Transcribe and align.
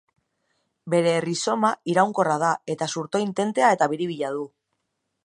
Bere 0.93 1.11
errizoma 1.17 1.71
iraunkorra 1.93 2.39
da 2.45 2.49
eta 2.75 2.87
zurtoin 2.97 3.37
tentea 3.41 3.71
eta 3.77 3.93
biribila 3.93 4.33
du. 4.39 4.43